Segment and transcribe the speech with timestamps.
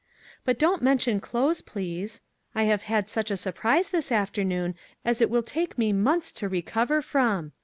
[0.45, 2.21] But don't mention clothes, please.
[2.55, 4.73] I have had such a surprise this afternoon
[5.05, 7.51] as it will take me months to recover from.